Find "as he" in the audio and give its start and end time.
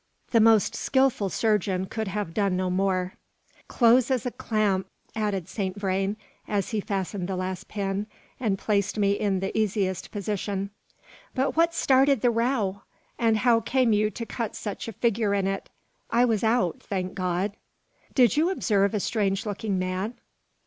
6.47-6.81